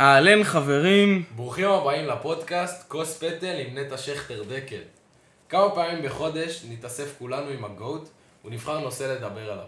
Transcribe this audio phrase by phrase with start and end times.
[0.00, 4.80] אהלן חברים, ברוכים הבאים לפודקאסט כוס פטל עם נטע שכטר דקל.
[5.48, 8.08] כמה פעמים בחודש נתאסף כולנו עם הגוט
[8.44, 9.64] ונבחר נושא לדבר עליו.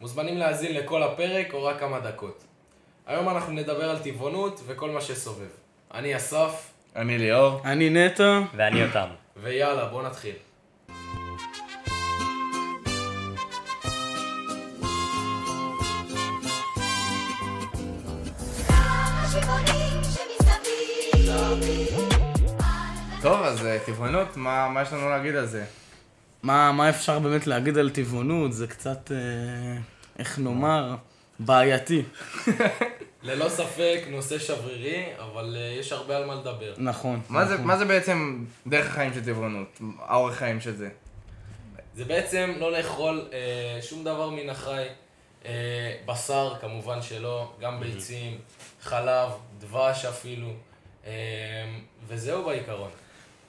[0.00, 2.44] מוזמנים להאזין לכל הפרק או רק כמה דקות.
[3.06, 5.50] היום אנחנו נדבר על טבעונות וכל מה שסובב.
[5.94, 7.60] אני אסף, אני ליאור.
[7.64, 8.40] אני נטע.
[8.56, 9.08] ואני אותם.
[9.36, 10.34] ויאללה בוא נתחיל.
[23.22, 25.64] טוב, אז אה, טבעונות, מה מה יש לנו להגיד על זה?
[26.42, 28.52] מה, מה אפשר באמת להגיד על טבעונות?
[28.52, 29.16] זה קצת, אה,
[30.18, 30.94] איך נאמר,
[31.38, 32.02] בעייתי.
[33.22, 36.74] ללא ספק נושא שברירי, אבל אה, יש הרבה על מה לדבר.
[36.78, 37.20] נכון.
[37.28, 37.66] מה זה- נכון.
[37.66, 39.78] מה זה בעצם דרך החיים של טבעונות?
[40.00, 40.88] האורח חיים של זה?
[41.94, 44.84] זה בעצם לא לאכול אה, שום דבר מן החי.
[45.44, 45.52] אה,
[46.06, 48.38] בשר כמובן שלא, גם ביצים,
[48.82, 50.48] חלב, דבש אפילו.
[51.06, 51.12] אה,
[52.08, 52.90] וזהו בעיקרון.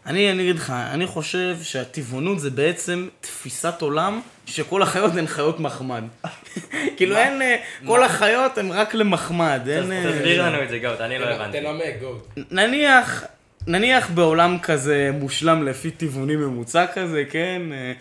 [0.05, 5.59] אני, אני אגיד לך, אני חושב שהטבעונות זה בעצם תפיסת עולם שכל החיות הן חיות
[5.59, 6.03] מחמד.
[6.97, 9.91] כאילו אין, אה, כל החיות הן רק למחמד, אין...
[9.91, 11.59] אה, תסביר לנו את זה גאות, אני לא הבנתי.
[11.59, 12.15] תנמק, גו.
[12.51, 13.23] נניח,
[13.67, 17.61] נניח בעולם כזה מושלם לפי טבעוני ממוצע כזה, כן?
[17.71, 17.93] אה,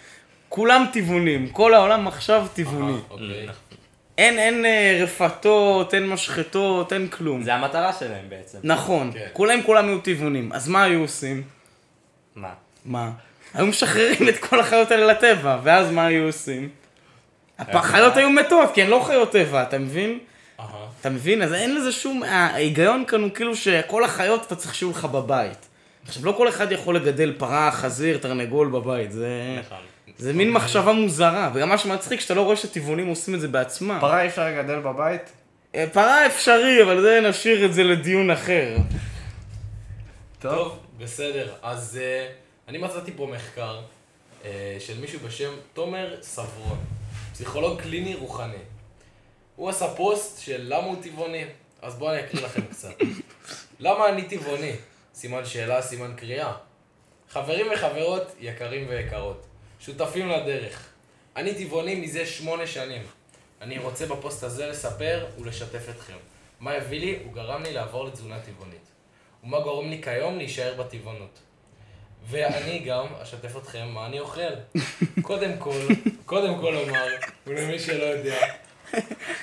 [0.49, 2.99] כולם טבעונים, כל העולם עכשיו טבעוני.
[3.11, 3.49] אוקיי.
[4.19, 7.43] אין, אין אה, רפתות, אין משחטות, אין כלום.
[7.43, 8.59] זה המטרה שלהם בעצם.
[8.63, 9.27] נכון, כן.
[9.33, 10.53] כולם כולם היו טבעונים.
[10.53, 11.43] אז מה היו עושים?
[12.37, 12.53] מה?
[12.85, 13.11] מה?
[13.55, 16.69] היו משחררים את כל החיות האלה לטבע, ואז מה היו עושים?
[17.59, 20.19] החיות היו מתות, כי הן לא חיות טבע, אתה מבין?
[21.01, 21.43] אתה מבין?
[21.43, 22.23] אז אין לזה שום...
[22.23, 25.69] ההיגיון כאן הוא כאילו שכל החיות אתה צריך שיהיו לך בבית.
[26.07, 29.57] עכשיו, לא כל אחד יכול לגדל פרה, חזיר, תרנגול בבית, זה...
[29.67, 29.79] נכון.
[30.19, 33.99] זה מין מחשבה מוזרה, וגם מה שמצחיק שאתה לא רואה שטבעונים עושים את זה בעצמם.
[34.01, 35.33] פרה אי אפשר לגדל בבית?
[35.75, 38.77] אה, פרה אפשרי, אבל זה נשאיר את זה לדיון אחר.
[40.43, 41.55] טוב, בסדר.
[41.63, 42.33] אז אה,
[42.69, 43.81] אני מצאתי פה מחקר
[44.45, 46.79] אה, של מישהו בשם תומר סברון,
[47.33, 48.63] פסיכולוג קליני רוחני.
[49.57, 51.45] הוא עשה פוסט של למה הוא טבעוני.
[51.83, 52.95] אז בואו אני אקריא לכם קצת.
[53.79, 54.73] למה אני טבעוני?
[55.15, 56.53] סימן שאלה, סימן קריאה.
[57.31, 59.47] חברים וחברות יקרים ויקרות,
[59.81, 60.89] שותפים לדרך.
[61.37, 63.03] אני טבעוני מזה שמונה שנים.
[63.61, 66.17] אני רוצה בפוסט הזה לספר ולשתף אתכם.
[66.61, 67.19] מה הביא לי?
[67.25, 68.93] הוא גרם לי לעבור לתזונה טבעונית.
[69.45, 71.39] ומה גורם לי כיום להישאר בטבעונות.
[72.27, 74.41] ואני גם אשתף אתכם מה אני אוכל.
[75.23, 75.81] קודם כל,
[76.27, 77.07] קודם כל אומר,
[77.47, 78.37] ולמי שלא יודע,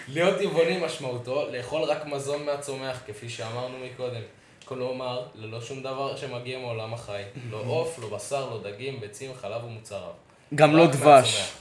[0.07, 4.21] להיות טבעוני משמעותו לאכול רק מזון מהצומח, כפי שאמרנו מקודם.
[4.65, 7.23] כלומר, ללא שום דבר שמגיע מעולם החי.
[7.49, 10.11] לא עוף, לא בשר, לא דגים, ביצים, חלב ומוצריו.
[10.55, 11.53] גם לא דבש.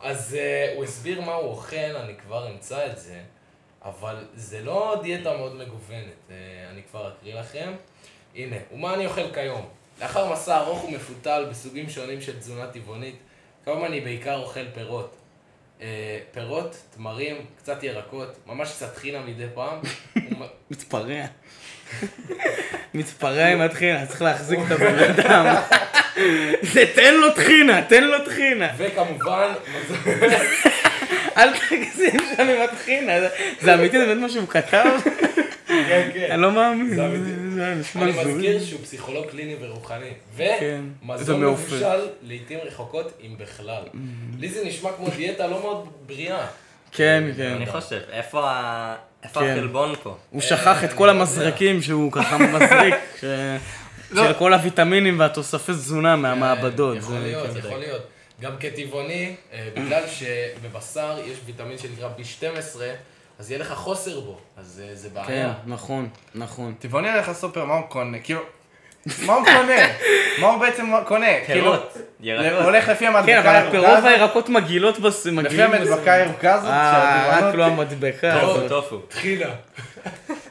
[0.00, 3.20] אז uh, הוא הסביר מה הוא אוכל, אני כבר אמצא את זה,
[3.86, 6.32] אבל זה לא דיאטה מאוד מגוונת, uh,
[6.72, 7.72] אני כבר אקריא לכם.
[8.34, 9.68] הנה, ומה אני אוכל כיום?
[10.00, 13.16] לאחר מסע ארוך ומפותל בסוגים שונים של תזונה טבעונית,
[13.64, 15.16] כיום אני בעיקר אוכל פירות.
[15.78, 15.82] Uh,
[16.32, 19.78] פירות, תמרים, קצת ירקות, ממש קצת חינה מדי פעם.
[20.70, 21.24] מתפרע.
[22.94, 25.62] מתפרע עם הטחינה, צריך להחזיק את הבן אדם.
[26.62, 28.68] זה תן לו טחינה, תן לו טחינה.
[28.76, 29.52] וכמובן,
[31.36, 33.20] אל תגזים שם עם הטחינה.
[33.20, 33.28] זה-
[33.60, 34.84] זה אמיתי, זה באמת מה שהוא כתב?
[35.66, 36.26] כן, כן.
[36.30, 37.00] אני לא מאמין.
[37.00, 38.12] אני.
[38.12, 40.10] מזכיר שהוא פסיכולוג קליני ורוחני.
[40.36, 41.40] כן, ומזון.
[41.44, 41.86] מבושל
[42.22, 43.82] לעיתים רחוקות, אם בכלל.
[44.38, 46.46] לי זה נשמע כמו דיאטה לא מאוד בריאה.
[46.92, 47.52] כן, כן.
[47.56, 48.94] אני חושב, איפה ה-
[49.24, 49.50] איפה כן.
[49.50, 50.16] החלבון פה?
[50.30, 52.94] הוא שכח את כל המזרקים שהוא ככה מזריק.
[53.20, 53.24] ש-
[54.14, 56.96] של כל הוויטמינים והתוספי תזונה מהמעבדות.
[56.96, 57.58] יכול להיות, כן.
[57.58, 58.02] יכול להיות.
[58.40, 62.80] גם כטבעוני, אה, בגלל שבבשר יש ויטמין שנקרא B12,
[63.38, 64.38] אז יהיה לך חוסר בו.
[64.56, 65.52] אז אה, זה כן, בעיה.
[65.66, 66.74] נכון, נכון.
[66.78, 68.18] טבעוני הולך לסופר, מה הוא קונה?
[68.18, 68.40] כאילו...
[69.26, 69.86] מה הוא קונה?
[70.40, 71.26] מה הוא בעצם קונה?
[71.46, 71.62] כאילו...
[71.72, 72.64] פירות, הוא ירקות.
[72.64, 74.04] הולך לפי המדבקה כן, אבל הירוקה הפירות?
[74.04, 75.26] והירקות מגעילות בס...
[75.26, 77.64] לפי המדבקה הירוקה הזאת אה, רק לא?
[77.64, 78.68] המדבקה טופו, הזאת.
[78.68, 78.98] טופו.
[78.98, 79.54] תחילה.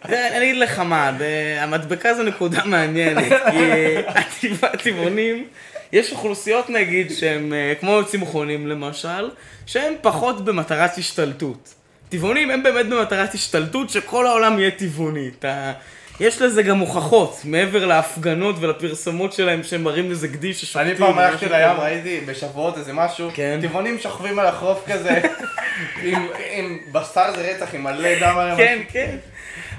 [0.05, 1.11] אני אגיד לך מה,
[1.59, 5.47] המדבקה זו נקודה מעניינת, כי הטבע- הטבעונים,
[5.95, 9.29] יש אוכלוסיות נגיד שהם אה, כמו צמחונים למשל,
[9.65, 11.73] שהם פחות במטרת השתלטות.
[12.09, 15.29] טבעונים הם באמת במטרת השתלטות שכל העולם יהיה טבעוני.
[15.39, 15.71] אתה...
[16.19, 20.87] יש לזה גם הוכחות, מעבר להפגנות ולפרסומות שלהם שהם מראים לזה גדי ששוחטים.
[20.87, 21.71] אני פעם הלכתי לים.
[21.79, 23.59] ראיתי בשבועות איזה משהו, כן.
[23.61, 25.21] טבעונים שוכבים על החוף כזה,
[26.03, 28.57] עם- עם בשר זה רצח, עם מלא דם עליהם.
[28.63, 29.15] כן, כן.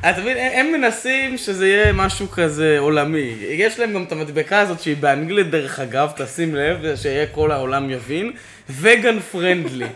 [0.01, 3.35] אתה מבין, הם הם מנסים שזה יהיה משהו כזה עולמי.
[3.41, 7.91] יש להם גם את המדבקה הזאת שהיא באנגלית דרך אגב, תשים לב, שיהיה כל העולם
[7.91, 8.33] יבין,
[8.71, 9.87] וגן פרנדלי.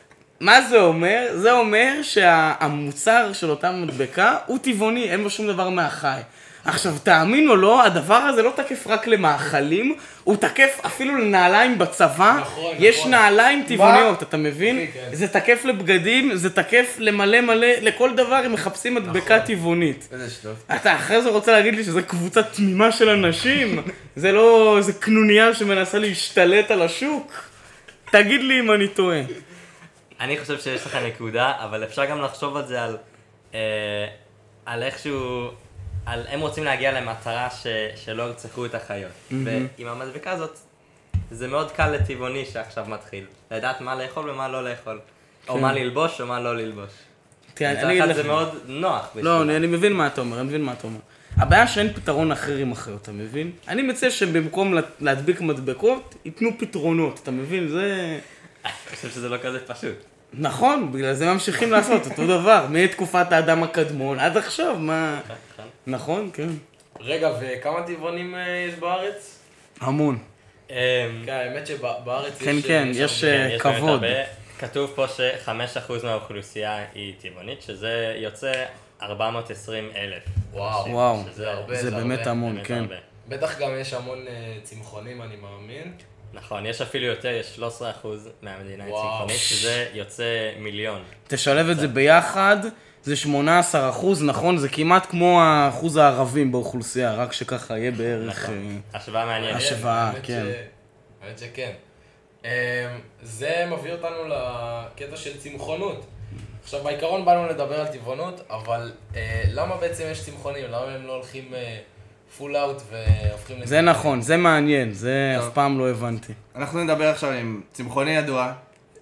[0.40, 1.26] מה זה אומר?
[1.34, 6.20] זה אומר שהמוצר של אותה מדבקה הוא טבעוני, אין בו שום דבר מהחי.
[6.68, 12.38] עכשיו, תאמין או לא, הדבר הזה לא תקף רק למאכלים, הוא תקף אפילו לנעליים בצבא.
[12.40, 13.10] נכון, יש נכון.
[13.10, 14.86] נעליים טבעוניות, אתה מבין?
[14.94, 15.08] כן.
[15.12, 19.46] זה תקף לבגדים, זה תקף למלא מלא, לכל דבר הם מחפשים מדבקה נכון.
[19.46, 20.08] טבעונית.
[20.12, 20.56] איזה שטות.
[20.74, 23.82] אתה אחרי זה רוצה להגיד לי שזה קבוצה תמימה של אנשים?
[24.16, 27.32] זה לא איזה קנוניה שמנסה להשתלט על השוק?
[28.10, 29.20] תגיד לי אם אני טועה.
[30.20, 32.96] אני חושב שיש לך נקודה, אבל אפשר גם לחשוב על זה על,
[33.54, 34.06] אה,
[34.66, 35.50] על איכשהו,
[36.08, 37.66] על הם רוצים להגיע למטרה ש,
[37.96, 39.10] שלא ירצחו את החיות.
[39.30, 40.58] ועם המדבקה הזאת,
[41.30, 43.24] זה מאוד קל לטבעוני שעכשיו מתחיל.
[43.50, 45.00] לדעת מה לאכול ומה לא לאכול.
[45.48, 45.60] או כן.
[45.60, 46.90] מה ללבוש או מה לא ללבוש.
[47.54, 49.08] תראה, אני אגיד לך- זה מאוד נוח.
[49.14, 49.42] לא.
[49.42, 50.98] אני, אני מבין מה אתה אומר, אני מבין מה אתה אומר.
[51.36, 53.50] הבעיה שאין פתרון אחר עם החיות, אתה מבין?
[53.68, 57.68] אני מציע שבמקום לה- להדביק מדבקות, ייתנו פתרונות, אתה מבין?
[57.68, 58.18] זה...
[58.64, 59.96] אני חושב שזה לא כזה פשוט.
[60.32, 65.20] נכון, בגלל זה ממשיכים לעשות אותו דבר, מתקופת האדם הקדמון עד עכשיו, מה...
[65.86, 66.48] נכון, כן.
[67.00, 69.38] רגע, וכמה טבעונים אה, יש בארץ?
[69.80, 70.18] המון.
[70.70, 70.76] אמ,
[71.26, 72.44] כן, האמת שבארץ יש...
[72.44, 73.24] כן, אה, כן, יש.
[73.24, 74.02] אה, יש באמת כבוד.
[74.58, 78.52] כתוב פה ש-5% מהאוכלוסייה היא טבעונית, שזה יוצא
[79.02, 80.22] 420 אלף.
[80.52, 80.90] וואו.
[80.90, 81.22] וואו,
[81.72, 82.84] זה באמת המון, כן.
[83.28, 85.92] בטח גם יש המון אה, צמחונים, אני מאמין.
[86.32, 87.60] נכון, יש אפילו יותר, יש
[88.02, 88.06] 13%
[88.42, 89.10] מהמדינה היא וואו.
[89.12, 91.02] צמחונית, שזה יוצא מיליון.
[91.26, 92.56] תשלב את זה ביחד,
[93.02, 94.56] זה 18 אחוז, נכון?
[94.58, 98.42] זה כמעט כמו האחוז הערבים באוכלוסייה, רק שככה יהיה בערך...
[98.44, 98.80] נכון.
[98.94, 99.56] אה, השוואה מעניינת.
[99.56, 100.46] השוואה, כן.
[101.22, 101.72] האמת שכן.
[102.44, 102.50] אמ,
[103.22, 106.06] זה מביא אותנו לקטע של צמחונות.
[106.62, 110.64] עכשיו, בעיקרון באנו לדבר על טבעונות, אבל אה, למה בעצם יש צמחונים?
[110.66, 111.54] למה הם לא הולכים
[112.36, 113.66] פול אאוט והופכים...
[113.66, 115.36] זה נכון, זה מעניין, זה.
[115.38, 116.32] אף פעם לא הבנתי.
[116.56, 118.52] אנחנו נדבר עכשיו עם צמחוני ידוע,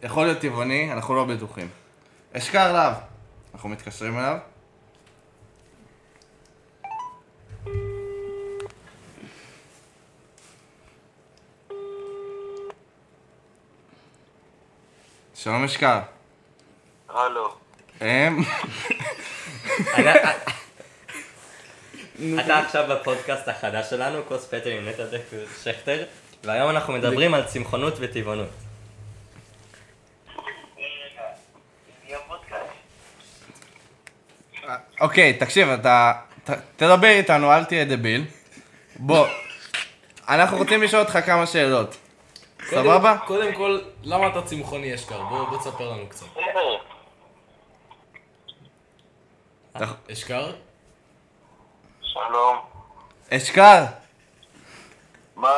[0.02, 1.68] יכול להיות טבעוני, אנחנו לא בטוחים.
[2.32, 2.94] אשכר להב,
[3.54, 4.38] אנחנו מתקשרים אליו.
[15.34, 16.00] שלום אשכר.
[17.08, 17.54] הלו.
[22.44, 26.04] אתה עכשיו בפודקאסט החדש שלנו, כוס פטל עם נטע דקל שכטר,
[26.44, 28.48] והיום אנחנו מדברים על צמחונות וטבעונות.
[35.00, 36.12] אוקיי, תקשיב, אתה...
[36.44, 38.24] ת, תדבר איתנו, אל תהיה דביל.
[38.96, 39.26] בוא.
[40.28, 41.96] אנחנו רוצים לשאול אותך כמה שאלות.
[42.70, 43.16] קודם- סבבה?
[43.26, 45.22] קודם כל, למה אתה צמחוני אשכר?
[45.22, 46.26] בוא בוא תספר לנו קצת.
[50.12, 50.52] אשכר?
[52.16, 52.56] שלום.
[53.30, 53.84] אשכר,
[55.36, 55.50] מה?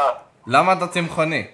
[0.47, 1.47] למה אתה צמחוני?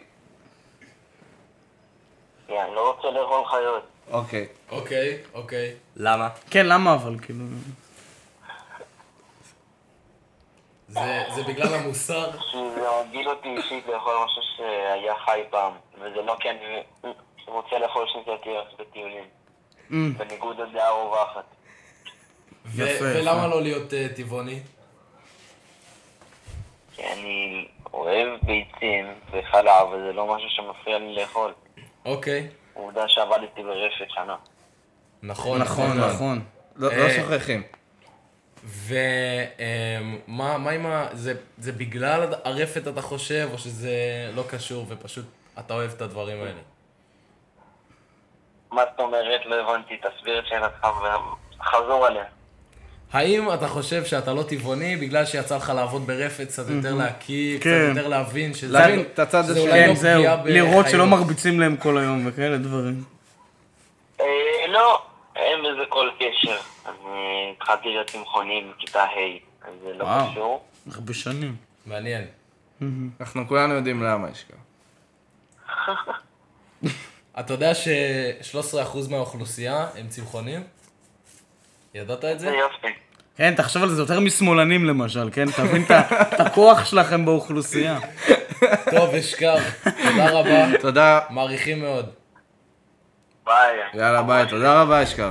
[2.49, 3.83] יא, אני לא רוצה לאכול חיות.
[4.11, 4.47] אוקיי.
[4.71, 5.75] אוקיי, אוקיי.
[5.97, 6.29] למה?
[6.51, 7.45] כן, למה אבל, כאילו...
[10.89, 12.31] זה זה בגלל המוסר?
[12.51, 16.83] שזה מגעיל אותי אישית לאכול משהו שהיה חי פעם, וזה לא כי אני
[17.47, 19.25] רוצה לאכול שנתיות בטיולים.
[19.91, 21.45] Mm, בניגוד לדעה הרווחת.
[22.67, 23.47] ולמה.
[23.47, 24.61] לא להיות אה, טבעוני?
[26.97, 31.53] כי אני אוהב ביצים וחלב, וזה לא משהו שמפריע לי לאכול.
[32.05, 32.49] אוקיי.
[32.75, 34.37] עובדה שעבדתי ברפת שנה.
[35.23, 36.11] נכון, נכון, מאוד.
[36.11, 36.45] נכון.
[36.77, 37.63] לא לא אה, שוכחים.
[38.65, 41.07] ומה מה עם ה...
[41.13, 43.97] זה, זה בגלל הרפת אתה חושב, או שזה
[44.35, 45.25] לא קשור ופשוט
[45.59, 46.61] אתה אוהב את הדברים האלה?
[48.71, 49.47] מה זאת אומרת?
[49.47, 50.87] לא הבנתי, תסביר את שאלתך
[51.61, 52.25] וחזור עליה.
[53.15, 57.65] האם אתה חושב שאתה לא טבעוני בגלל שיצא לך לעבוד ברפת, קצת יותר להקיא, קצת
[57.65, 57.87] כן.
[57.89, 59.61] יותר להבין שזה להבין לא-.
[59.61, 61.07] אולי כן, לא זהו, פגיעה לראות שלא.
[61.07, 63.05] מרביצים להם כל היום וכאלה דברים.
[64.21, 64.27] אה,
[64.69, 65.03] לא,
[65.37, 66.57] אין בזה כל קשר.
[66.87, 69.09] אני התחלתי להיות צמחוני בכיתה ה',
[69.69, 70.31] אז זה לא וואו.
[70.31, 70.65] קשור.
[70.95, 71.57] הרבה שנים.
[71.87, 72.25] מעניין.
[73.21, 74.55] אנחנו כולנו יודעים למה אשכר.
[77.41, 80.63] אתה יודע ש-13% מהאוכלוסייה הם צמחונים?
[81.95, 82.57] ידעת את זה זה?
[82.57, 82.87] יופי.
[83.37, 85.51] כן, תחשוב על זה יותר משמאלנים למשל, כן?
[85.51, 85.85] תבין
[86.35, 87.99] את הכוח שלכם באוכלוסייה.
[88.91, 91.21] טוב, אשכר, תודה רבה, תודה.
[91.31, 92.07] מעריכים מאוד.
[93.47, 93.77] ביי.
[93.95, 95.31] יאללה ביי, תודה רבה אשכר.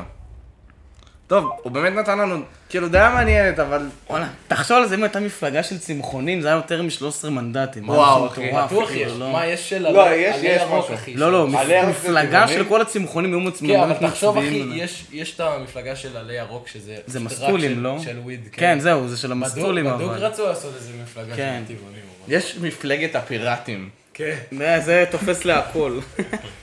[1.34, 3.90] טוב, הוא באמת נתן לנו, כאילו דעה מעניינת, אבל...
[4.10, 7.90] וואלה, תחשוב על זה אם הייתה מפלגה של צמחונים, זה היה יותר מ-13 מנדטים.
[7.90, 8.52] וואו, אחי.
[8.52, 9.20] בטוח כאילו, יש.
[9.20, 9.32] לא.
[9.32, 10.94] מה, יש של לא, עלי יש- יש משהו.
[10.94, 11.14] אחי.
[11.14, 11.48] לא, לא,
[11.90, 12.48] מפלגה?
[12.48, 14.72] של כל הצמחונים היו מצ- כן, אבל תחשוב אחי, מצביעים.
[14.76, 16.96] יש- יש את המפלגה של עלי ירוק, שזה...
[17.08, 17.98] זה מסטולים, של- לא?
[18.04, 20.26] של וויד, כן, זהו, זה של בדוק- המסטולים בדוק אבל.
[20.26, 21.64] רצו לעשות איזה מפלגה כן.
[21.68, 22.02] של טבעונים.
[22.26, 23.90] אבל- יש מפלגת הפיראטים.
[24.14, 24.36] כן.
[24.80, 26.00] זה- תופס להכל.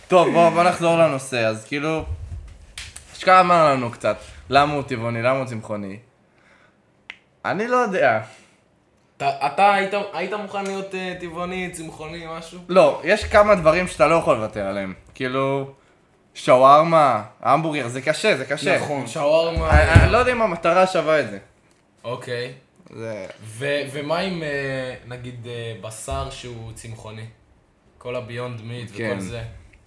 [0.09, 2.05] טוב, בואו בוא נחזור לנושא, אז כאילו,
[3.17, 4.17] חשקה אמר לנו קצת,
[4.51, 5.97] למה הוא טבעוני, למה הוא צמחוני.
[7.45, 8.21] אני לא יודע.
[9.17, 12.59] אתה- אתה היית- היית מוכן להיות אה, טבעוני, צמחוני, משהו?
[12.69, 14.95] לא, יש כמה דברים שאתה לא יכול לוותר עליהם.
[15.15, 15.71] כאילו,
[16.35, 18.77] שווארמה, המבורגר, זה קשה, זה קשה.
[18.79, 19.07] נכון.
[19.07, 19.71] שווארמה.
[19.71, 21.39] אני אני לא יודע אם המטרה שווה את זה.
[22.05, 22.53] אוקיי.
[22.97, 23.27] זה...
[23.43, 24.49] ו- ומה עם, אה,
[25.09, 27.27] נגיד, אה, בשר שהוא צמחוני?
[27.99, 29.11] כל הביונד מיט כן.
[29.13, 29.43] וכל זה.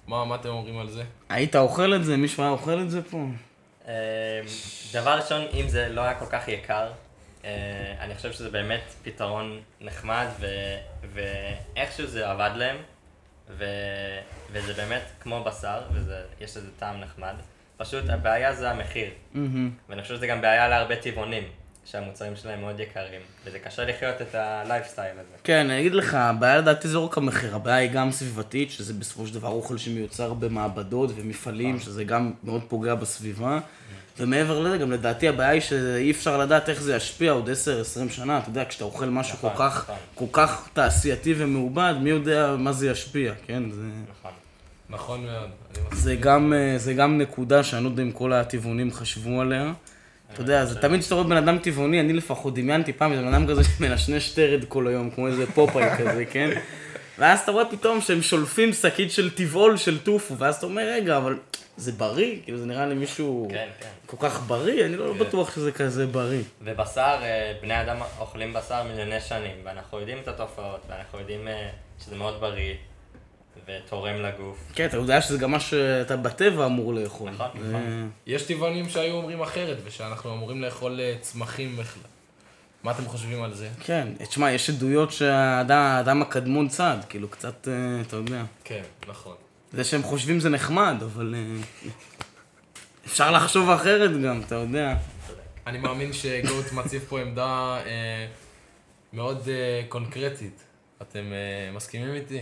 [0.08, 1.04] מה מה אתם אומרים על זה?
[1.30, 2.18] היית אוכל את זה?
[2.18, 3.18] מישהו היה אוכל את זה פה?
[3.88, 3.94] אה,
[4.94, 6.92] דבר ראשון, אם זה לא היה כל כך יקר,
[7.46, 7.50] אה,
[8.00, 10.78] אני חושב שזה באמת פתרון נחמד, ו-
[11.14, 12.78] ואיכשהו זה עבד להם,
[13.50, 14.20] ו-
[14.52, 15.82] וזה באמת כמו בשר,
[16.40, 17.34] ויש לזה טעם נחמד.
[17.78, 19.10] פשוט הבעיה זה המחיר,
[19.90, 21.44] ואני חושב שזה גם בעיה להרבה טבעונים,
[21.86, 25.38] שהמוצרים שלהם מאוד יקרים, וזה קשה לחיות את הלייפסטייל הזה.
[25.44, 28.94] כן, אני אגיד לך, הבעיה לדעתי זה לא רק המחיר, הבעיה היא גם סביבתית, שזה
[28.94, 33.60] בסופו של דבר אוכל שמיוצר במעבדות ומפעלים, שזה גם מאוד פוגע בסביבה.
[34.20, 38.38] ומעבר לזה, גם לדעתי הבעיה היא שאי אפשר לדעת איך זה ישפיע עוד 10-20 שנה,
[38.38, 39.96] אתה יודע, כשאתה אוכל משהו כל נכון, כך, נכון.
[40.16, 43.72] כל כך תעשייתי ומעובד, מי יודע מה זה ישפיע, כן?
[43.72, 43.82] זה...
[44.12, 44.32] נכון.
[44.90, 45.50] נכון מאוד.
[45.92, 49.74] זה גם, אה, זה גם נקודה שאני לא יודע אם כל הטבעונים חשבו עליה.
[50.34, 53.34] אתה יודע, זה תמיד כשאתה רואה בן אדם טבעוני, אני לפחות דמיינתי פעם איזה בן
[53.34, 56.50] אדם כזה שמנשנש טרד כל היום, כמו איזה פופאי כזה, כן?
[57.20, 61.18] ואז אתה רואה פתאום שהם שולפים שקית של טבעול של טופו, ואז אתה אומר, רגע,
[61.18, 61.38] אבל
[61.78, 62.36] זה בריא?
[62.44, 63.88] כאילו זה נראה לי מישהו כן, כן.
[64.06, 64.86] כל כך בריא?
[64.86, 66.44] אני לא בטוח שזה כזה בריא.
[66.62, 71.70] ובשר, אה, בני אדם אוכלים בשר מיליוני שנים, ואנחנו יודעים את התופעות, ואנחנו יודעים אה,
[72.06, 72.74] שזה מאוד בריא,
[73.68, 74.58] ותורם לגוף.
[74.76, 77.30] כן, אתה יודע שזה גם מה שאתה בטבע אמור לאכול.
[77.30, 78.10] נכון, זה- נכון.
[78.28, 82.04] יש טבעונים שהיו אומרים אחרת, ושאנחנו אמורים לאכול אה, צמחים בכלל.
[82.84, 83.70] מה אתם חושבים על זה?
[83.84, 87.74] כן, תשמע, יש עדויות שהאדם האדם הקדמון צד, כאילו קצת, אה,
[88.08, 88.44] אתה יודע.
[88.64, 89.36] כן, נכון.
[89.74, 91.90] זה שהם חושבים זה נחמד, אבל אה,
[93.06, 94.96] אפשר לחשוב אחרת גם, אתה יודע.
[95.68, 98.28] אני מאמין שגוט מציב פה עמדה אה,
[99.14, 100.64] מאוד אה, קונקרטית.
[101.02, 102.42] אתם אה, מסכימים איתי?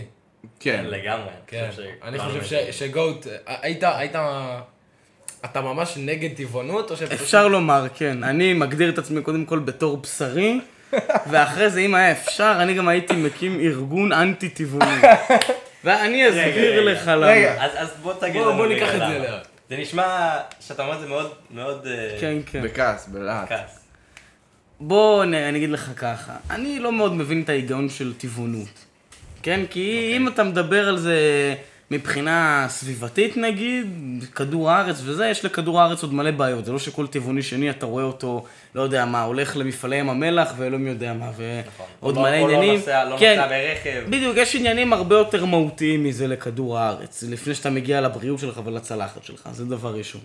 [0.60, 0.84] כן.
[0.88, 1.30] לגמרי.
[1.46, 1.68] כן.
[1.70, 3.32] חושב אני חושב שגוט, אה,
[3.62, 4.12] היית, היית,
[5.44, 8.24] אתה ממש נגד טבעונות, או שאתה אפשר לומר, כן.
[8.24, 10.60] אני מגדיר את עצמי קודם כל בתור בשרי,
[11.30, 15.00] ואחרי זה, אם היה אפשר, אני גם הייתי מקים ארגון אנטי-טבעוני.
[15.84, 17.26] ואני אסביר לך למה.
[17.26, 17.64] רגע.
[17.64, 19.06] אז, אז בוא תגיד בוא- לנו בוא ניקח את זה.
[19.06, 19.38] אליה.
[19.70, 22.62] זה נשמע שאתה אומר את זה מאוד, מאוד אה, כן, כן.
[22.62, 23.48] בכעס, בלהט.
[23.48, 23.78] כעס.
[24.80, 28.84] בוא אני אגיד לך ככה, אני לא מאוד מבין את ההיגיון של טבעונות.
[29.42, 29.60] כן?
[29.70, 31.54] כי אם אתה מדבר על זה
[31.90, 33.86] מבחינה סביבתית נגיד,
[34.34, 36.64] כדור הארץ וזה, יש לכדור הארץ עוד מלא בעיות.
[36.64, 38.44] זה לא שכל טבעוני שני אתה רואה אותו,
[38.74, 42.44] לא יודע מה, הולך למפעלי ים המלח ואלוהים יודע מה, ועוד או מלא לא- או
[42.44, 42.68] עניינים.
[42.68, 44.02] לא נוסע, לא כן, נוסע ברכב.
[44.08, 49.24] בדיוק, יש עניינים הרבה יותר מהותיים מזה לכדור הארץ, לפני שאתה מגיע לבריאות שלך ולצלחת
[49.24, 50.20] שלך, זה דבר ראשון.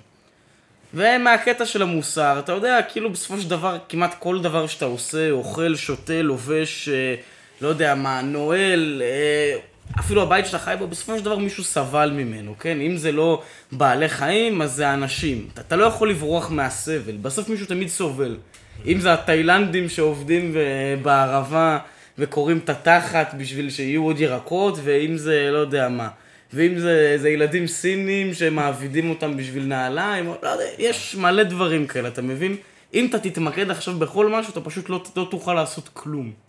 [0.94, 5.76] ומהקטע של המוסר, אתה יודע, כאילו בסופו של דבר, כמעט כל דבר שאתה עושה, אוכל,
[5.76, 7.16] שותה, לובש, אה,
[7.62, 9.60] לא יודע מה, נועל, אה,
[10.00, 12.82] אפילו הבית שאתה חי בו, בסופו של דבר מישהו סבל ממנו, כן?
[12.82, 15.48] אם זה לא בעלי חיים, אז זה אנשים.
[15.54, 18.38] אתה, אתה לא יכול לברוח מהסבל, בסוף מישהו תמיד סובל.
[18.86, 20.56] אם זה התאילנדים שעובדים
[21.02, 21.78] בערבה
[22.18, 26.08] וקוראים את התחת בשביל שיהיו עוד ירקות, ואם זה לא יודע מה.
[26.54, 32.08] ואם זה, זה ילדים סינים שמעבידים אותם בשביל נעליים, לא יודע, יש מלא דברים כאלה,
[32.08, 32.56] אתה מבין?
[32.94, 36.47] אם אתה תתמקד עכשיו בכל משהו, אתה פשוט לא, לא תוכל לעשות כלום.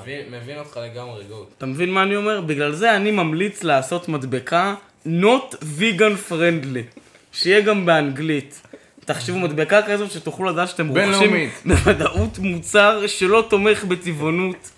[0.00, 1.48] מבין, מבין אותך לגמרי, גוט.
[1.58, 2.40] אתה מבין מה אני אומר?
[2.40, 4.74] בגלל זה אני ממליץ לעשות מדבקה
[5.06, 7.00] not vegan friendly.
[7.32, 8.62] שיהיה גם באנגלית.
[9.04, 11.50] תחשבו מדבקה כזאת שתוכלו לדעת שאתם רוכשים.
[11.64, 14.70] בוודאות מוצר שלא תומך בטבעונות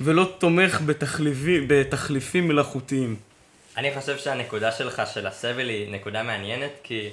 [0.00, 3.16] ולא תומך בתחליפי, בתחליפים מלאכותיים.
[3.76, 7.08] אני חושב שהנקודה שלך של הסבל היא נקודה מעניינת, כי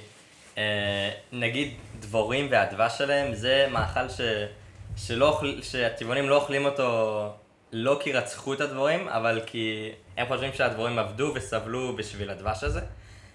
[0.58, 1.68] אה, נגיד
[2.00, 4.20] דבורים והדבש שלהם זה מאכל ש,
[4.96, 7.28] שלא שהטבעונים לא אוכלים אותו
[7.72, 12.80] לא כי רצחו את הדבורים, אבל כי הם חושבים שהדבורים עבדו וסבלו בשביל הדבש הזה.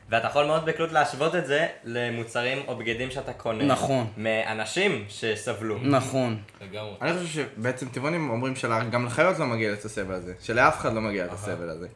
[0.10, 3.64] ואתה יכול מאוד בקלות להשוות את זה למוצרים או בגדים שאתה קונה.
[3.64, 4.08] נכון.
[4.18, 5.78] מאנשים שסבלו.
[5.82, 6.42] נכון.
[6.62, 6.94] לגמרי.
[7.02, 10.34] אני חושב שבעצם טבעונים אומרים שגם לחיות לא מגיע את הסבל הזה.
[10.42, 11.88] שלאף אחד לא מגיע את הסבל הזה.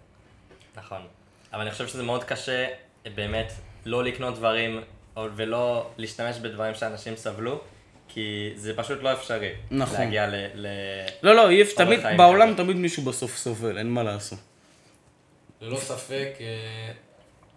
[0.78, 1.02] נכון.
[1.54, 2.68] אבל אני חושב שזה מאוד קשה
[3.16, 3.52] באמת
[3.86, 4.82] לא לקנות דברים
[5.18, 7.62] או- ולא להשתמש בדברים שאנשים סבלו,
[8.14, 9.50] כי זה פשוט לא אפשרי.
[9.72, 10.00] נכון.
[10.00, 10.36] להגיע ל...
[10.56, 10.68] ל...
[11.24, 12.64] לא, לא, אי אפשר, תמיד, בעולם כזה.
[12.64, 14.40] תמיד מישהו בסוף סובל, אין מה לעשות.
[15.62, 16.92] ללא ספק, אה,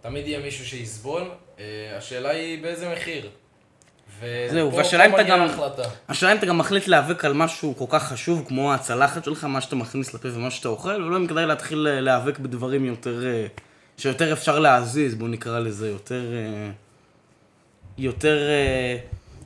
[0.01, 1.65] תמיד יהיה מישהו שיסבול, אה,
[1.97, 3.29] השאלה היא באיזה מחיר.
[4.49, 5.47] זהו, והשאלה אם אתה גם-.
[6.09, 9.61] השאלה אם אתה גם מחליט להיאבק על משהו כל כך חשוב כמו הצלחת שלך, מה
[9.61, 13.23] שאתה מכניס לפה ומה שאתה אוכל, או לא אם כדאי להתחיל אה, להיאבק בדברים יותר,
[13.97, 16.23] שיותר אפשר להזיז, בוא נקרא לזה, יותר,
[17.97, 18.37] יותר,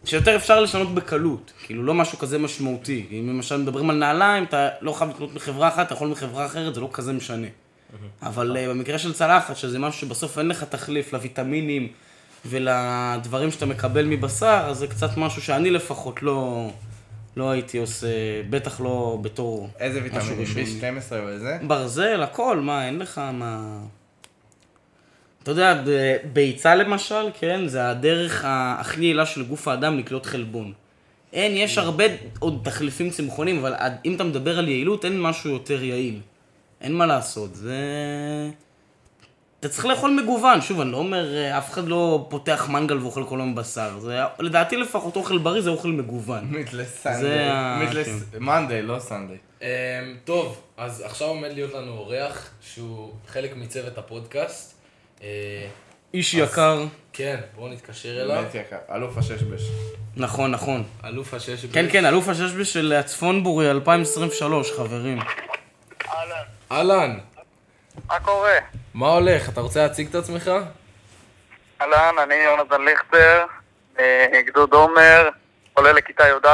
[0.08, 3.06] שיותר אפשר לשנות בקלות, כאילו לא משהו כזה משמעותי.
[3.12, 6.76] אם למשל מדברים על נעליים, אתה לא חייב לקנות מחברה אחת, אתה יכול מחברה אחרת,
[6.76, 7.48] זה לא כזה משנה.
[8.22, 11.88] אבל אה, במקרה של צלחת, שזה משהו שבסוף אין לך תחליף לוויטמינים
[12.46, 16.70] ולדברים שאתה מקבל מבשר, אז זה קצת משהו שאני לפחות לא,
[17.36, 18.08] לא הייתי עושה,
[18.50, 20.40] בטח לא בתור איזה ויטמינים?
[20.40, 20.64] ראשוני.
[20.64, 21.58] B12 או איזה?
[21.68, 23.80] ברזל, הכל, מה, אין לך מה...
[25.48, 25.82] אתה יודע,
[26.34, 30.74] ביצה למשל, כן, זה הדרך הכי יעילה של גוף האדם לקלוט חלבון.
[31.34, 32.04] אין, יש הרבה
[32.39, 33.74] עוד תחליפים צמחונים, אבל
[34.06, 36.20] אם אתה מדבר על יעילות, אין משהו יותר יעיל.
[36.82, 37.75] אין מה לעשות, זה...
[39.60, 43.24] אתה צריך לאכול מגוון, שוב, אני לא אומר, אה, אף אחד לא פותח מנגל ואוכל
[43.24, 44.00] כל היום בשר.
[44.00, 46.44] זה, לדעתי לפחות אוכל בריא זה אוכל מגוון.
[46.51, 47.50] מיט זה לסנדיי.
[47.50, 47.98] ה- מיט כן.
[47.98, 48.08] לס...
[48.39, 49.38] מאנדיי, לא סנדיי.
[49.62, 49.68] אמ,
[50.25, 54.77] טוב, אז עכשיו עומד להיות לנו אורח שהוא חלק מצוות הפודקאסט.
[55.24, 55.68] אה,
[56.14, 56.84] איש אז- יקר.
[57.14, 58.36] כן, בואו נתקשר אליו.
[58.42, 58.96] באמת יקר.
[58.96, 59.62] אלוף הששבש.
[60.16, 60.84] נכון, נכון.
[61.06, 61.66] אלוף השש...
[61.66, 65.20] כן, כן, אלוף הששבש של הצפונבורי 2023, חברים.
[66.10, 66.44] אהלן.
[66.72, 67.18] אהלן,
[68.08, 68.54] מה קורה?
[68.94, 69.50] מה הולך?
[69.50, 70.52] אתה רוצה להציג את עצמך?
[71.82, 73.46] אהלן, אני יונתן ליכטר,
[74.00, 75.30] אה, גדוד עומר,
[75.74, 76.48] עולה לכיתה י"א.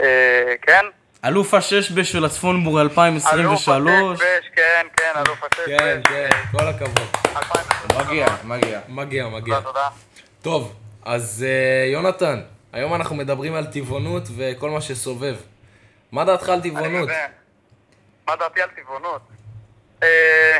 [0.00, 0.84] אה, כן?
[1.24, 3.68] אלוף הששבש של הצפונבורי 2023.
[3.68, 5.64] אלוף השש, כן, כן, אלוף השש.
[5.66, 7.08] כן, כן, כל הכבוד.
[8.00, 8.80] מגיע, מגיע.
[8.88, 9.54] מגיע, מגיע.
[9.54, 9.88] תודה, תודה.
[10.42, 15.36] טוב, אז אה, יונתן, היום אנחנו מדברים על טבעונות וכל מה שסובב.
[16.12, 17.08] מה דעתך על אני טבעונות?
[18.28, 19.22] מה דעתי על טבעונות?
[20.02, 20.58] אה,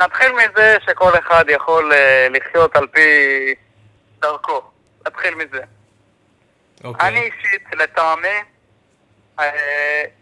[0.00, 3.00] נתחיל מזה שכל אחד יכול אה, לחיות על פי
[4.20, 4.62] דרכו.
[5.06, 5.62] נתחיל מזה.
[6.84, 7.08] אני אוקיי.
[7.22, 8.28] אישית, לטעמי,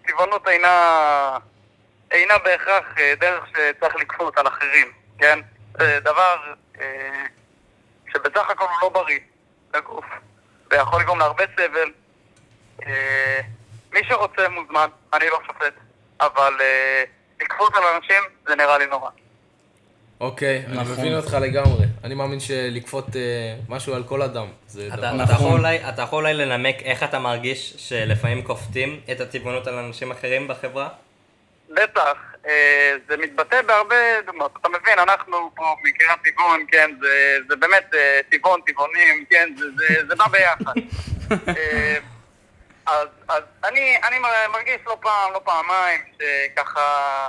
[0.07, 1.38] טבעונות אינה,
[2.11, 5.38] אינה בהכרח אה, דרך שצריך לכפות על אחרים, כן?
[5.79, 6.37] זה דבר
[6.81, 7.25] אה,
[8.12, 9.19] שבסך הכל הוא לא בריא
[9.75, 10.05] לגוף,
[10.71, 11.93] ויכול לגרום להרבה סבל.
[12.87, 13.40] אה,
[13.93, 15.75] מי שרוצה מוזמן, אני לא שופט,
[16.20, 17.05] אבל אה,
[17.40, 19.11] לכפות על אנשים זה נראה לי נורא.
[20.20, 20.92] אוקיי, אני נכון.
[20.92, 21.85] מבין אותך לגמרי.
[22.05, 24.47] אני מאמין שלכפות אה, משהו על כל אדם.
[24.67, 25.25] זה אתה, דבר...
[25.25, 25.53] אתה, נכון.
[25.53, 30.49] אולי, אתה יכול אולי לנמק איך אתה מרגיש שלפעמים כופתים את הטבעונות על אנשים אחרים
[30.49, 30.89] בחברה?
[31.69, 34.57] בטח, אה, זה מתבטא בהרבה דוגמאות.
[34.61, 39.65] אתה מבין, אנחנו פה מקריית טבעון, כן, זה, זה באמת אה, טבעון, טבעונים, כן, זה,
[39.77, 40.75] זה, זה בא ביחד.
[42.87, 44.19] אז, אז אני, אני
[44.53, 47.29] מרגיש לא פעם, לא פעמיים, שככה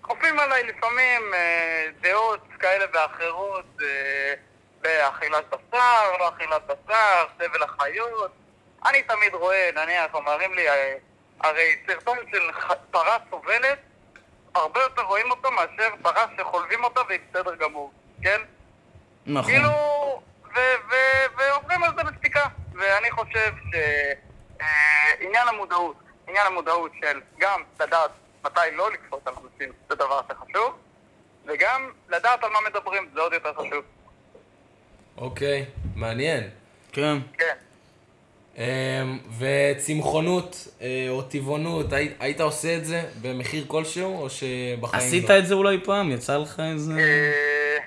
[0.00, 1.22] כופים עליי לפעמים
[2.00, 4.34] דעות כאלה ואחרות אה,
[4.80, 8.30] באכילת בשר, לא אכילת בשר, סבל החיות.
[8.86, 10.94] אני תמיד רואה, נניח, אומרים לי, אה,
[11.40, 12.50] הרי סרטון של
[12.90, 13.78] פרה סובלת,
[14.54, 17.92] הרבה יותר רואים אותו מאשר פרה שחולבים אותה והיא בסדר גמור,
[18.22, 18.40] כן?
[19.26, 19.50] נכון.
[19.52, 19.70] כאילו,
[21.36, 22.46] ועוברים על זה בשתיקה.
[22.78, 23.52] ואני חושב
[25.20, 25.96] שעניין המודעות,
[26.28, 28.10] עניין המודעות של גם לדעת
[28.44, 30.78] מתי לא לכפות על אנשים, זה דבר שחשוב,
[31.48, 33.84] וגם לדעת על מה מדברים, זה עוד יותר חשוב.
[35.18, 36.50] אוקיי, מעניין.
[36.92, 37.18] כן.
[37.38, 37.54] כן.
[38.58, 45.38] אמ, וצמחונות אה, או טבעונות, היית, עושה את זה במחיר כלשהו, או שבחיים עשית לא?
[45.38, 46.10] את זה אולי פעם?
[46.10, 46.92] יצא לך איזה...
[46.98, 47.78] אה,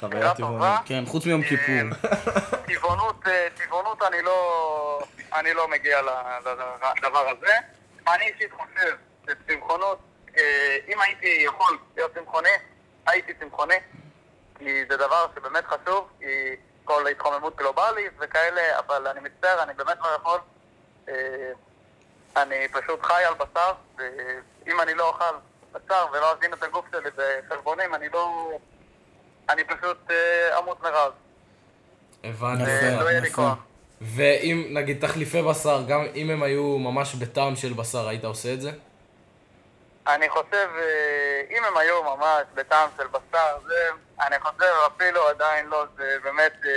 [0.00, 0.80] חוויה טבעונית.
[0.86, 1.74] כן, חוץ מיום כיפור.
[2.68, 5.00] טבעונות, אה, טבעונות אני לא,
[5.34, 6.00] אני לא מגיע
[6.98, 7.52] לדבר הזה.
[8.08, 9.98] אני אישית חושב שצמחונות,
[10.38, 12.48] אה, אם הייתי יכול להיות צמחוני,
[13.06, 13.74] הייתי צמחוני,
[14.58, 16.26] כי זה דבר שבאמת חשוב, כי
[16.84, 20.38] כל התחוממות גלובלית וכאלה, אבל אני מצטער, אני באמת לא יכול.
[21.08, 21.52] אה,
[22.36, 25.34] אני פשוט חי על בשר, ואם אני לא אוכל
[25.72, 28.50] בשר ולא אזין את הגוף שלי בחלבונים, אני לא...
[29.48, 31.12] אני פשוט אה, אמות מרעב.
[32.24, 32.62] הבנתי.
[32.62, 33.02] יפה.
[33.02, 33.36] לא יהיה לי יפה.
[33.36, 33.58] כוח.
[34.00, 38.60] ואם, נגיד, תחליפי בשר, גם אם הם היו ממש בטעם של בשר, היית עושה את
[38.60, 38.70] זה?
[40.08, 40.86] אני חושב, אה,
[41.50, 43.88] אם הם היו ממש בטעם של בשר, זה,
[44.26, 44.64] אני חושב
[44.96, 46.70] אפילו עדיין לא, זה באמת אה,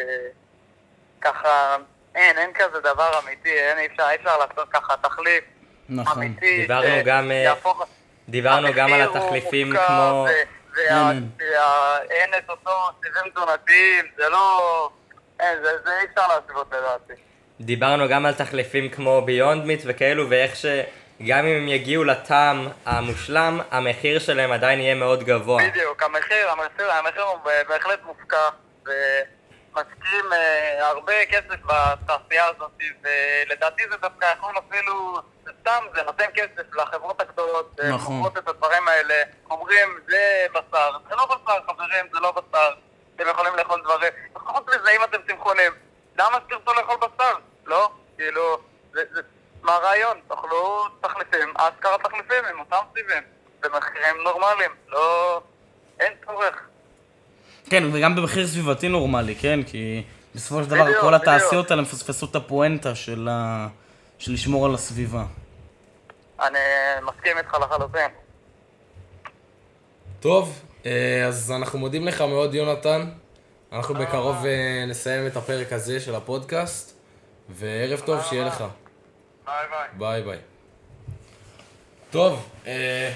[1.22, 1.76] ככה,
[2.16, 5.44] אין, אין כזה דבר אמיתי, אין, אי אפשר, אי אפשר לעשות ככה תחליף
[5.90, 6.24] נכון.
[6.24, 6.62] אמיתי.
[6.62, 7.86] דיברנו ש- גם, אה, שיהפוך-
[8.30, 10.26] דיברנו גם על התחליפים מופקע, כמו...
[10.30, 11.18] ו- וה- כן.
[11.40, 12.72] וה- אין את אותו
[13.04, 14.90] סיבים תזונתיים, זה לא...
[15.40, 17.14] אין, זה זה אי אפשר להשוות לדעתי.
[17.62, 20.56] דיברנו גם על תחליפים כמו ביונד מיט וכאלו, ואיך
[21.24, 25.64] שגם אם הם יגיעו לטעם המושלם, המחיר שלהם עדיין יהיה מאוד גבוה.
[25.70, 28.50] בדיוק, המחיר, המחיר, המחיר הוא בהחלט מופקע,
[28.86, 32.72] ומשקיעים אה, הרבה כסף בתעשייה הזאת,
[33.04, 38.16] ולדעתי זה דווקא יכול אפילו, זה סתם, זה נותן כסף לחברות הגדולות, אה, נכון.
[38.16, 39.16] מוכרות את הדברים האלה,
[39.50, 42.70] אומרים זה בשר, זה לא בשר חברים, זה לא בשר,
[43.16, 45.72] אתם יכולים לאכול דברים, לפחות מזה, אם אתם צמחונים,
[46.20, 47.34] למה שתרצו לאכול בשר?
[47.66, 47.92] לא?
[48.18, 48.58] כאילו,
[48.94, 49.22] זה, זה,
[49.64, 50.18] מה הרעיון?
[50.28, 53.24] תאכלו תחליפים, אשכרה תחליפים עם אותם סיבים,
[53.62, 55.42] במחירים נורמליים, לא...
[56.00, 56.56] אין צורך.
[57.70, 59.60] כן, וגם במחיר סביבתי נורמלי, כן?
[59.64, 60.04] כי
[60.36, 61.22] בסופו של דבר בדיוק, כל בדיוק.
[61.22, 63.68] התעשיות האלה מפספסו את הפואנטה של ה...
[64.20, 65.24] של לשמור על הסביבה.
[66.42, 66.60] אני
[67.02, 68.12] מסכים איתך לחלוטין.
[70.20, 73.10] טוב, אה, אז אנחנו מודים לך מאוד, יונתן.
[73.72, 77.00] אנחנו בקרוב אה, נסיים את הפרק הזה של הפודקאסט,
[77.50, 78.64] וערב טוב, שיהיה לך.
[79.46, 79.88] bye bye.
[79.98, 80.38] bye bye.
[82.12, 83.12] טוב, אה,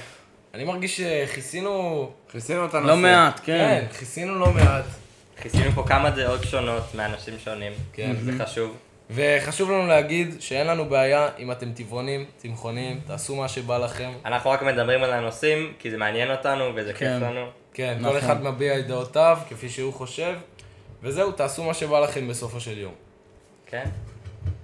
[0.54, 2.12] אני מרגיש שכיסינו...
[2.32, 2.92] כיסינו את הנושא.
[2.92, 3.98] לא מעט, כן, כן.
[3.98, 4.86] כיסינו לא מעט.
[5.42, 7.72] כיסינו פה כמה דעות שונות מאנשים שונים.
[7.94, 8.16] כן.
[8.24, 8.78] זה חשוב.
[9.10, 14.12] וחשוב לנו להגיד שאין לנו בעיה אם אתם טבעונים, צמחונים, תעשו מה שבא לכם.
[14.26, 17.24] אנחנו רק מדברים על הנושאים, כי זה מעניין אותנו וזה כיף כן.
[17.24, 17.46] לנו.
[17.74, 18.12] כן, נכון.
[18.12, 20.36] כל אחד מביע את דעותיו כפי שהוא חושב,
[21.04, 22.94] וזהו, תעשו מה שבא לכם בסופו של יום.
[23.66, 23.90] כן?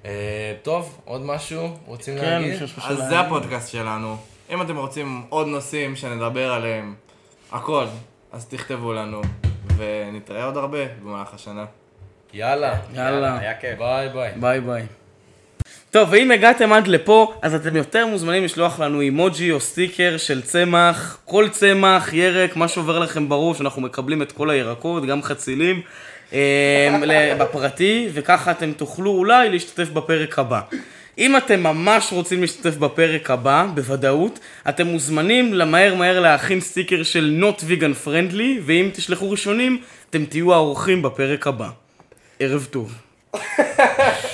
[0.05, 1.77] אה, טוב, עוד משהו?
[1.85, 2.63] רוצים כן, להגיד?
[2.63, 3.19] משהו אז זה.
[3.19, 4.17] הפודקאסט שלנו.
[4.49, 6.95] אם אתם רוצים עוד נושאים שנדבר עליהם,
[7.51, 7.85] הכל,
[8.31, 9.21] אז תכתבו לנו,
[9.77, 11.65] ונתראה עוד הרבה במהלך השנה.
[12.33, 12.75] יאללה.
[12.93, 13.39] יאללה.
[13.39, 13.79] היה כיף.
[13.79, 14.31] bye bye.
[14.39, 14.83] bye bye.
[15.91, 20.41] טוב, ואם הגעתם עד לפה, אז אתם יותר מוזמנים לשלוח לנו אימוג'י או סטיקר של
[20.41, 25.81] צמח, כל צמח, ירק, מה שעובר לכם בראש, אנחנו מקבלים את כל הירקות, גם חצילים,
[27.39, 30.61] בפרטי, וככה אתם תוכלו אולי להשתתף בפרק הבא.
[31.17, 37.43] אם אתם ממש רוצים להשתתף בפרק הבא, בוודאות, אתם מוזמנים למהר מהר להכין סטיקר של
[37.43, 41.69] Not Vegan Friendly, ואם תשלחו ראשונים, אתם תהיו האורחים בפרק הבא.
[42.39, 42.93] ערב טוב.